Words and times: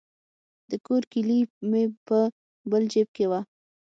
د 0.69 0.71
کور 0.85 1.03
کیلي 1.11 1.39
مې 1.69 1.83
په 2.07 2.17
بل 2.71 2.83
جیب 2.93 3.07
کې 3.15 3.25
وه. 3.31 3.39